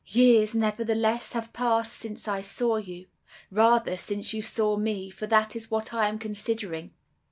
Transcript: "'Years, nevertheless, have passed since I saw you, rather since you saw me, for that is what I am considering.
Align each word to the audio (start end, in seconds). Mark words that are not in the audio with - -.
"'Years, 0.07 0.55
nevertheless, 0.55 1.33
have 1.33 1.53
passed 1.53 1.93
since 1.93 2.27
I 2.27 2.41
saw 2.41 2.77
you, 2.77 3.05
rather 3.51 3.95
since 3.97 4.33
you 4.33 4.41
saw 4.41 4.75
me, 4.75 5.11
for 5.11 5.27
that 5.27 5.55
is 5.55 5.69
what 5.69 5.93
I 5.93 6.09
am 6.09 6.17
considering. 6.17 6.91